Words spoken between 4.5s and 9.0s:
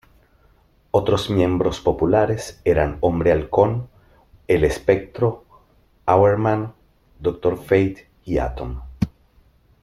El Espectro, Hourman, Doctor Fate y Atom.